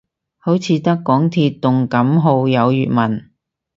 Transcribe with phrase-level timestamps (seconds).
[0.39, 3.29] 好似得港鐵動感號有粵文